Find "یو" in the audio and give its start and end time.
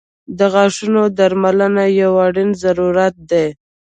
2.01-2.11